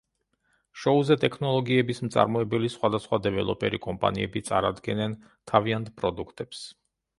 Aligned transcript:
შოუზე 0.83 1.17
ტექნოლოგიების 1.23 2.01
მწარმოებელი 2.05 2.71
სხვადასხვა 2.77 3.21
დეველოპერი 3.27 3.81
კომპანიები 3.85 4.45
წარადგენენ 4.51 5.17
თავიანთ 5.55 5.95
პროდუქტებს. 6.01 6.67